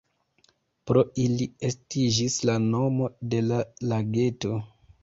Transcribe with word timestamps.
Pro 0.91 1.03
ili 1.25 1.47
estiĝis 1.71 2.41
la 2.51 2.57
nomo 2.65 3.13
de 3.35 3.47
la 3.53 3.63
lageto. 3.95 4.61